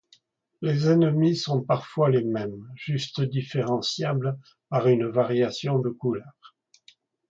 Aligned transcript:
Les 0.63 0.89
ennemis 0.89 1.35
sont 1.37 1.61
parfois 1.61 2.09
les 2.09 2.23
mêmes, 2.23 2.67
juste 2.73 3.21
différenciables 3.21 4.35
par 4.69 4.87
une 4.87 5.05
variation 5.05 5.77
de 5.77 5.89
couleur. 5.91 6.33